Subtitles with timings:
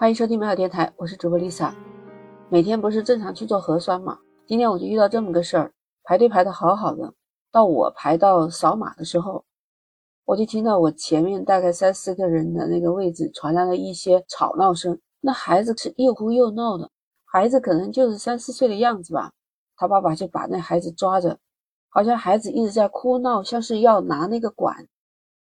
[0.00, 1.74] 欢迎收听美好电台，我是主播 Lisa。
[2.48, 4.16] 每天不是正常去做核酸嘛？
[4.46, 5.72] 今天我就遇到这么个事儿，
[6.04, 7.12] 排队排的好好的，
[7.50, 9.44] 到我排到扫码的时候，
[10.24, 14.96] 我就听到我前面大概三四个人的那个位置传来了一些吵闹声。
[15.20, 16.88] 那孩子是又哭又闹的，
[17.24, 19.32] 孩子可能就是三四岁的样子吧。
[19.76, 21.36] 他爸爸就把那孩子抓着，
[21.88, 24.86] 好像孩子一直在哭闹，像是要拿那个管。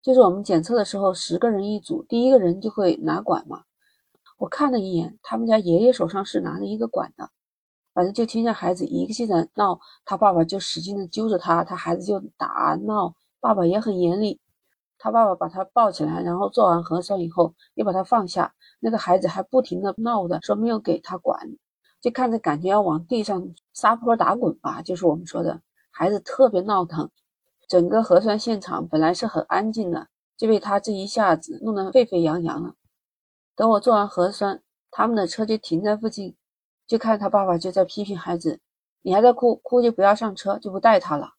[0.00, 3.64] 就是我们检测的时候，十个人一组，第一个人就会拿管嘛。
[4.38, 7.30] 我看了一眼，他们家爷爷手上是拿着一个管的，
[7.94, 14.38] 反正就听见孩子一个劲的闹，他爸爸就使劲的揪着他，他孩子就打闹，爸爸也很严厉。
[14.98, 21.38] 他爸爸把他抱起来，然后做完核酸以后又把他放下，那个孩子还不停的闹的，说没有给他管，
[22.00, 27.10] 就看着感觉要往地上撒泼打滚吧，就是我们说的孩子特别闹腾。
[27.68, 32.74] 整个核酸现场本来是很安静的，就被他这一下子弄得沸沸扬扬了。
[33.56, 36.36] 等我做完核酸，他们的车就停在附近，
[36.86, 38.60] 就看他爸爸就在批评孩子
[39.00, 41.32] ：“你还在哭，哭就不要上车，就不带他了。”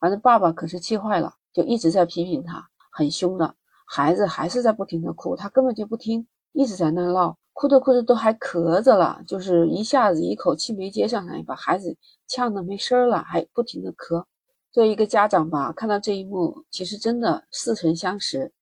[0.00, 3.54] 反正爸爸可是气坏了，就一直在批评他，很凶的。
[3.86, 14.24] 孩子还是在不停的哭，他根本就不听，一直在那闹，哭着哭着都还咳着了，就是一下子一口气没接上来，把孩子呛得没声了，还不停的咳。
[14.72, 18.52] 作为一个家长吧，看到这一幕，其实真的似曾相识。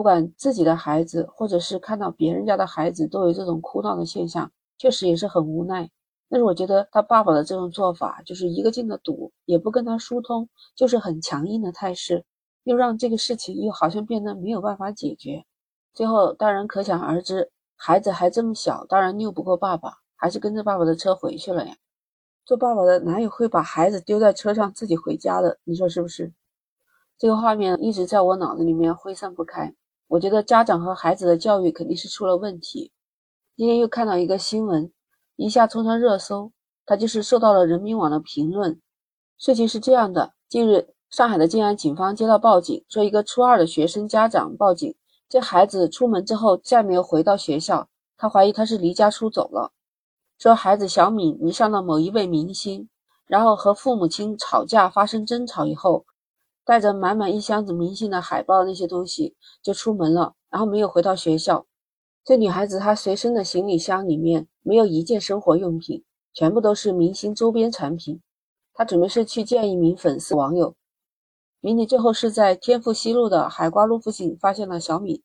[0.00, 5.90] 不管自己的孩子，或者是看到别人家的孩子都有这种哭闹的现象，确实也是很无奈。
[6.30, 12.24] 但是我觉得他爸爸的这种做法，就是一个劲的堵，也不跟他疏通，就是很强硬的态势，
[12.62, 15.44] 又让这个事情又好像变得没有办法解决。
[15.92, 21.76] 最后当然可想而知，孩子还这么小，当然拗不过爸爸，还是跟着爸爸的车回去了呀。
[22.46, 25.58] 做爸爸的哪有会把孩子丢在车上自己回家的？
[25.64, 26.32] 你说是不是？
[27.18, 29.74] 这个画面一直在我脑子里面挥散不开。
[30.10, 32.90] 我觉得家长和孩子的教育肯定是出了问题。
[33.56, 34.92] 今天又看到一个新闻，
[35.36, 36.50] 一下冲上热搜，
[36.84, 38.80] 它就是受到了人民网的评论。
[39.38, 44.92] 事情是这样的：近日，上海的静安警方接到报警，说一个初二的学生家长报警，
[45.28, 49.70] 这孩子出门之后再没有回到学校，他怀疑他是离家出走了。
[50.40, 52.88] 说孩子小敏迷上了某一位明星，
[53.26, 56.04] 然后和父母亲吵架发生争吵以后。
[56.64, 61.66] 带着满满一箱子明星的海报那些东西就出门了，然后没有回到学校。
[62.22, 68.20] 这女孩子她随身的行李箱里面没有一件生活用品，全部都是明星周边产品。
[68.74, 70.74] 她准备是去见一名粉丝网友。
[71.60, 75.22] 民警最后是在天府西路的海瓜路附近发现了小米。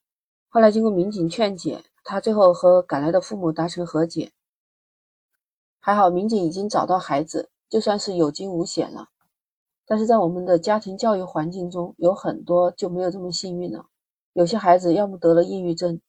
[0.49, 4.31] 后来经过民警劝解，她最后和赶来的父母达成和解。
[5.79, 9.09] 还好民警已经找到孩子，就算是有惊无险了。
[9.85, 13.85] 但是在我们的家庭教育环境中，有很多就没有这么幸运了。
[14.33, 16.01] 有些孩子要么得了抑郁症，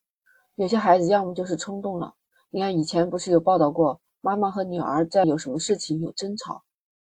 [0.55, 2.15] 有些孩子要么就是冲动了。
[2.51, 6.63] 你看以前不是有报道过，妈妈和女儿在有什么事情有争吵，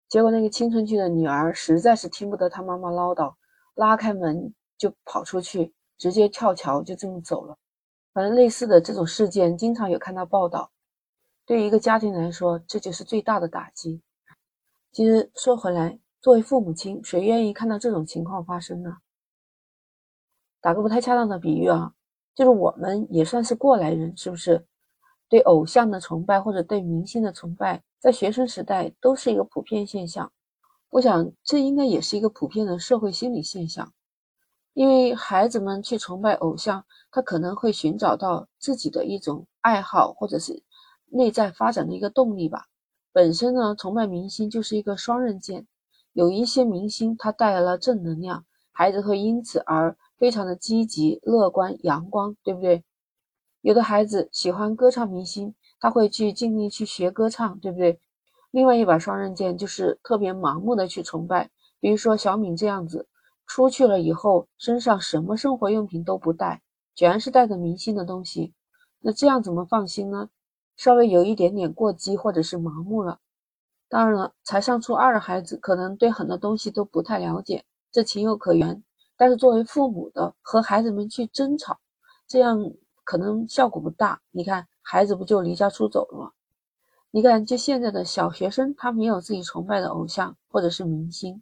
[0.10, 3.36] 结果那个青春期的女儿实在是听不得她妈妈唠叨，
[3.76, 7.56] 拉开门就跑出去，直接跳桥就这么走了。
[8.14, 10.72] 反正类似的这种事件经常有看到报道。
[11.46, 14.02] 对于一个家庭来说，这就是最大的打击。
[14.92, 18.98] 其实说回来，作为父母亲，谁愿意看到这种情况发生呢？
[20.60, 21.94] 打个不太恰当的比喻啊，
[22.36, 24.68] 就是我们也算是过来人，是不是？
[25.30, 30.30] 对偶像的崇拜或者对明星的崇拜，在学生时代都是一个普遍现象。
[30.90, 33.94] 我想，这应该也是一个普遍的社会心理现象。
[34.74, 40.62] 因为孩子们去崇拜偶像，他可能会寻找到自己的一种爱好，或者是
[41.06, 42.66] 内在发展的一个动力吧。
[43.14, 45.66] 本身呢，崇拜明星就是一个双刃剑。
[46.18, 52.84] 有一些明星，他带来了正能量，孩子会因此而非常的积极、乐观、阳光，对不对？
[53.62, 58.00] 有的孩子喜欢歌唱明星，他会去尽力去学歌唱，对不对？
[58.50, 63.08] 另外一把双刃剑就是特别盲目的去崇拜，比如说小敏这样子，
[63.46, 66.64] 出去了以后身上什么生活用品都不带，
[66.96, 68.56] 全是带着明星的东西，
[69.02, 70.30] 那这样怎么放心呢？
[70.76, 73.20] 稍微有一点点过激或者是盲目了。
[73.90, 78.84] 当然了，才上初二的孩子可能对很多东西都不太了解，这情有可原。
[79.16, 81.80] 但是作为父母的和孩子们去争吵，
[82.28, 82.72] 这样
[83.04, 84.22] 可能效果不大。
[84.32, 86.32] 你看，孩子不就离家出走了吗？
[87.12, 91.42] 你看，就现在的小学生，他没有自己崇拜的偶像或者是明星，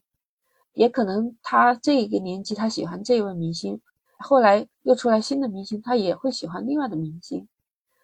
[0.74, 3.82] 也可能他这个年纪他喜欢这位明星，
[4.20, 7.48] 后来又出来新的明星，他也会喜欢另外的明星。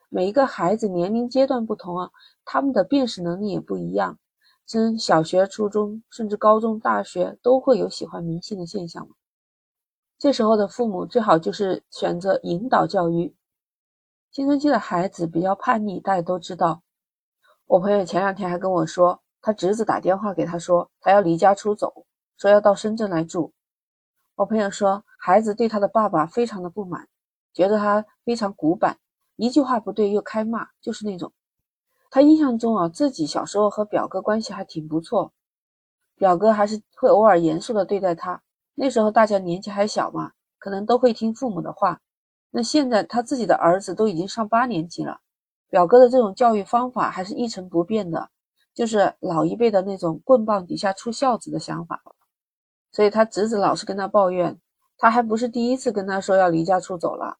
[0.09, 2.11] 每一个孩子年龄阶段不同啊，
[2.43, 4.17] 他们的辨识能力也不一样。
[4.71, 9.05] 生小学、初中，甚至高中、大学，都会有喜欢明星的现象。
[10.17, 13.35] 这时候的父母最好就是选择引导教育，
[14.31, 16.83] 青春期的孩子比较叛逆，大家都知道。
[17.65, 22.05] 我朋友前两天还跟我说，他侄子打电话给他说，他要离家出走，
[22.37, 23.51] 说要到深圳来住。
[24.35, 27.09] 我朋友说，孩子对他的爸爸非常的不满，
[27.51, 28.97] 觉得他非常古板，
[29.35, 31.33] 一句话不对又开骂，就是那种。
[32.13, 35.31] 他印象中啊，自己小时候和表哥关系还挺不错，
[36.17, 38.43] 表哥还是会偶尔严肃的对待他。
[38.75, 42.01] 那时候大家年纪还小嘛，可能都会听父母的话。
[42.49, 45.21] 那现在他自己的儿子都已经上八年级了，
[45.69, 48.29] 表哥的这种教育方法还是一成不变的，
[48.73, 52.01] 就是老一辈的那种棍棒底下出孝子的想法。
[52.91, 54.59] 所以他侄子老是跟他抱怨，
[54.97, 57.37] 他还不是第一次跟他说要离家出走了。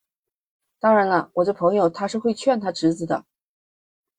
[0.80, 3.26] 当然了，我这朋友他是会劝他侄子的，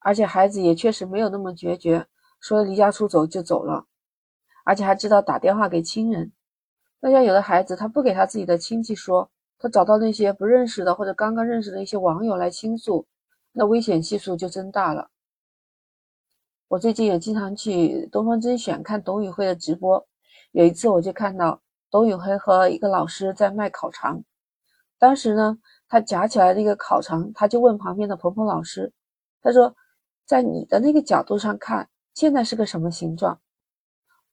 [0.04, 2.06] 而且孩子也确实没有那么决绝，
[2.40, 3.87] 说离家出走就走了，
[4.64, 6.32] 而且还知道打电话给亲人。
[7.00, 9.31] 那像有的孩子他不给他自己的亲戚说。
[9.58, 13.06] 他找到那些不认识的或者刚刚认识的一些网友来倾诉，
[13.52, 15.08] 那危险系数就增大了。
[16.66, 20.04] 我最近也经常去东方甄选看董宇辉的直播，
[20.50, 21.62] 有一次我就看到
[21.93, 24.25] 董宇辉和一个老师在卖烤肠，
[24.99, 25.56] 当时呢，
[25.87, 28.93] 他夹起来那个烤肠，他就问旁边的鹏鹏老师，
[29.40, 29.76] 他说，
[30.32, 33.38] 在你的那个角度上看，现在是个什么形状？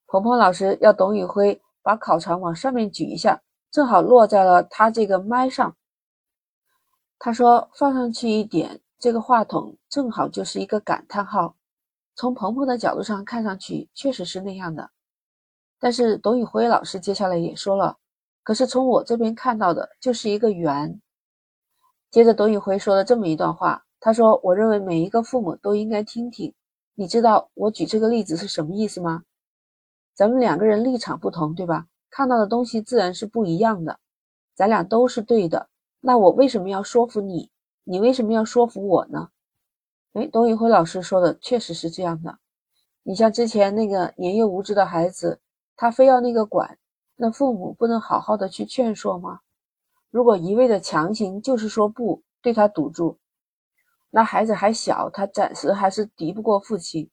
[0.08, 3.42] 鹏鹏老师要董宇辉把烤肠往上面举一下。
[3.70, 5.76] 正好落在了他这个麦上。
[7.18, 11.58] 他说：“放上去一点，这个话筒正好就是一个感叹号。
[12.16, 14.92] 从鹏鹏的角度上看上去，确实是那样的。
[15.82, 17.98] 但是董宇辉老师接下来也说了，
[18.42, 21.02] 可是从我这边看到的，就是一个圆。
[22.10, 26.54] 接着董宇辉说了这么一段话，他说：我认为每一个父母都应该听听。
[26.96, 29.24] 你知道我举这个例子是什么意思吗？
[30.14, 34.00] 咱们两个人立场不同，对吧？”看到的东西自然是不一样的，
[34.56, 35.70] 咱俩都是对的，
[36.02, 37.52] 那我为什么要说服你？
[37.84, 39.30] 你为什么要说服我呢？
[40.14, 42.40] 哎，董宇辉老师说的确实是这样的。
[43.04, 45.40] 你像之前那个年幼无知的孩子，
[45.76, 46.80] 他非要那个管，
[47.16, 49.42] 那父母不能好好的去劝说吗？
[50.10, 53.20] 如果一味的强行，就是说不对他堵住，
[54.12, 57.10] 那孩子还小，他暂时还是敌不过父亲。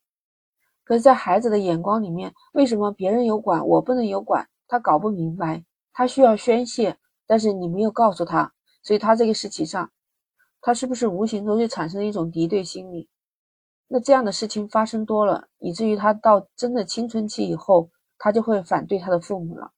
[0.85, 4.49] 可是，在孩子的眼光里面，为什么别人有管，我不能有管？
[4.69, 6.97] 他搞不明白，他需要宣泄，
[7.27, 8.53] 但是你没有告诉他，
[8.83, 9.91] 所以他这个事情上，
[10.61, 13.09] 他是不是无形中就产生了一种敌对心理？
[13.89, 19.73] 那这样的事情发生多了，以至于他到真的青春期以后，他就会反对他的父母了。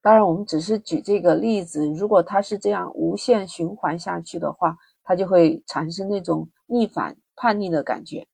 [0.00, 4.76] 当然，我们只是举这个例子，如果他是这样无限循环下去的话，
[5.08, 8.28] 他就会产生那种逆反、叛逆的感觉。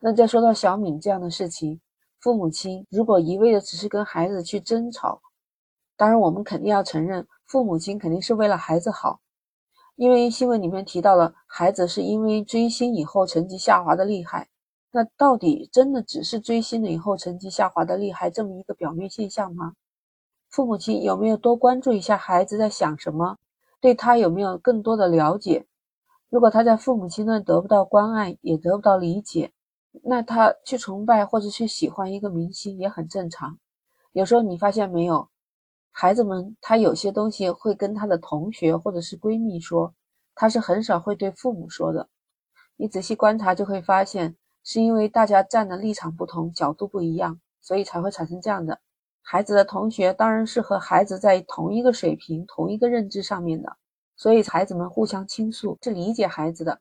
[0.00, 1.80] 那再说到小敏这样的事情。
[2.18, 5.22] 父母亲如果一味的只是跟孩子去争吵，
[5.96, 9.20] 当然我们肯定要承认，父母亲肯定是为了孩子好，
[9.94, 14.48] 因为新闻里面提到了孩子是因为追星以后成绩下滑的厉害，
[14.90, 19.74] 那到底真的只是追星了以后成绩下滑的厉害这么一个表面现象吗？
[20.50, 23.38] 父母亲有没有多关注一下孩子在想什么，
[23.80, 25.66] 对他有没有更多的了解？
[26.32, 29.52] 如果他在父母亲那得不到关爱，也得不到理解。
[30.02, 33.58] 那他去崇拜或者去喜欢一个明星也很正常。
[34.12, 35.28] 有时候你发现没有，
[35.90, 39.92] 孩子们他有些东西会跟他的同学或者是闺蜜说，
[40.34, 42.08] 他是很少会对父母说的。
[42.76, 48.80] 你仔细观察就会发现，是因为大家站的立场不同，角度不一样，所以才会产生这样的。
[49.20, 53.76] 孩子的同学当然是和孩子在同一个水平、同一个认知上面的，
[54.16, 56.80] 所以孩子们互相倾诉，是理解孩子的。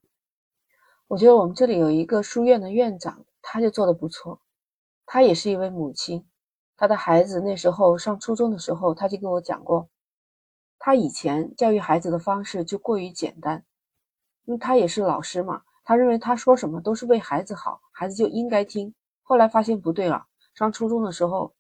[1.08, 4.40] 我觉得我们这里有一个书院的院长，他就做的不错。
[5.06, 6.26] 他也是一位母亲，
[6.78, 9.90] 他的孩子那时候上初中的时候，他就跟我讲过，
[10.80, 13.66] 他以前教育孩子的方式就过于简单，
[14.46, 18.94] 因为他也是老师嘛，他认为他说什么都是为孩子好，孩子就应该听。
[19.22, 21.54] 后来发现不对了，上初中的时候，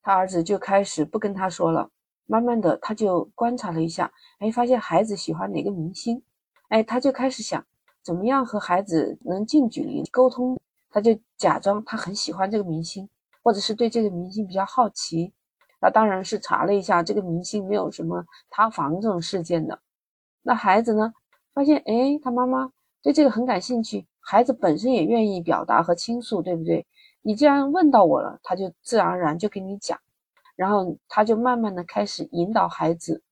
[0.00, 1.90] 他儿子就开始不跟他说了。
[2.26, 6.22] 慢慢的，他就观察了一下，哎，发现孩子喜欢哪个明星，
[6.68, 7.64] 哎，他就开始想。
[8.02, 10.56] 怎么样和孩子能近距离沟通？
[10.90, 13.08] 他就假装他很喜欢这个明星，
[13.42, 15.32] 或者是对这个明星比较好奇。
[15.80, 19.80] 那当然是查了一下，这个明星没有什么塌房这种事件的。
[20.42, 21.12] 那孩子呢，
[21.52, 22.70] 发现哎，他妈妈
[23.02, 26.86] 对这个很感兴趣，孩子本身也愿意表达和倾诉，对不对？
[27.22, 29.98] 你既然问到我了，他就自然而然就跟你讲，
[30.56, 33.22] 然后他就慢慢的开始引导孩子。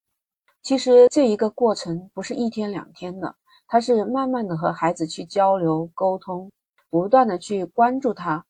[0.62, 3.34] 其实这一个过程不是一天两天的。
[3.66, 6.52] 他是慢慢的和孩子去交流沟通，
[6.90, 8.44] 不断的去关注他。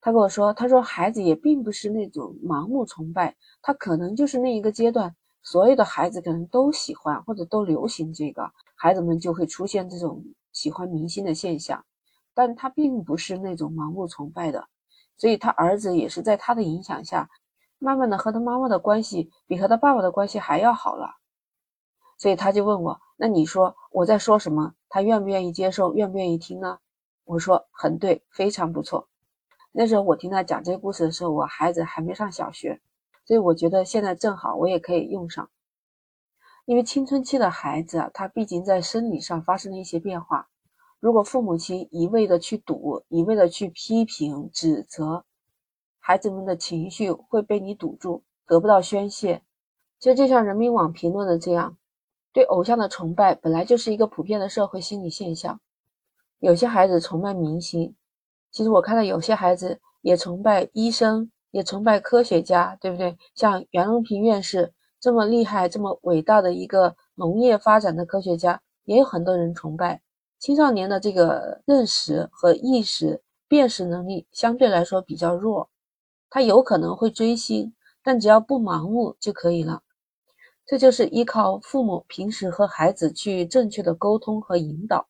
[0.00, 11.82] 他跟我说，他说孩子也并不是那种盲目崇拜，他可能就是那一个阶段，所有的孩子可能都喜欢或者都流行这个，孩子们就会出现这种喜欢明星的现象。
[12.34, 14.66] 但他并不是那种盲目崇拜的，
[15.16, 17.30] 所以他儿子也是在他的影响下，
[17.78, 21.16] 慢慢的和他妈妈的关系比和他爸爸的关系还要好了。
[22.16, 24.74] 所以他就问我：“那你说我在说什么？
[24.88, 25.94] 他愿不愿意接受？
[25.94, 26.78] 愿不愿意听呢？”
[27.24, 29.08] 我说：“很对，非常不错。”
[29.70, 32.80] 那时候我听他讲这个故事的时候，我孩子还没上小学，
[33.24, 35.48] 所以我觉得现在正好我也可以用上。
[36.64, 40.48] 因为青春期的孩子啊，他毕竟在生理上发生了一些变化。
[40.98, 45.24] 如果父母亲一味的去堵，一味的去批评指责，
[46.08, 49.42] 孩子们的情绪会被你堵住，得不到宣泄。
[49.98, 51.76] 其实就像人民网评论的这样，
[52.32, 55.60] 对偶像的崇拜本来就是一个普遍的社会心理现象。
[56.38, 57.94] 有些孩子崇拜明星，
[58.50, 63.14] 其实我看到有些孩子也崇拜医生，也崇拜科学家，对不对？
[63.34, 70.00] 像袁隆平院士这么厉害、这么伟大的一个农业发展的科学家，也有很多人崇拜。
[70.38, 75.68] 青少年的这个认识和意识辨识能力相对来说比较弱，
[76.30, 79.82] 他有可能会追星，但只要不盲目就可以了。
[80.66, 85.08] 这就是依靠父母平时和孩子去正确的沟通和引导。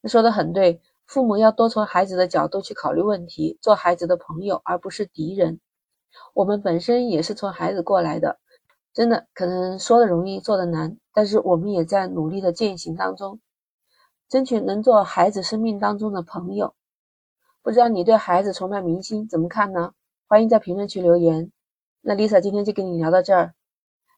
[0.00, 5.60] 那说的很对，父母要多从孩子的角度去考虑问题，做孩子的朋友而不是敌人。
[6.32, 8.38] 我们本身也是从孩子过来的，
[8.94, 13.40] 真的可能说的容易做的难，但是我们也在努力的践行当中。
[14.28, 16.74] 争取能做孩子生命当中的朋友。
[17.62, 19.92] 不知道你对孩子崇拜明星怎么看呢？
[20.30, 21.50] 欢迎在评论区留言。
[22.02, 23.54] 那 Lisa 今天就跟你聊到这儿。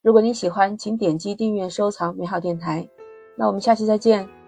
[0.03, 2.89] 如果你喜欢，请点击订阅、收藏美好电台。
[3.37, 4.40] 那我们下期再见。